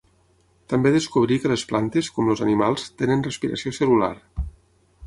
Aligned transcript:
També 0.73 0.91
descobrí 0.95 1.37
que 1.43 1.51
les 1.53 1.65
plantes, 1.73 2.09
com 2.17 2.33
els 2.35 2.43
animals, 2.47 2.87
tenen 3.03 3.23
respiració 3.31 3.77
cel·lular. 3.81 4.15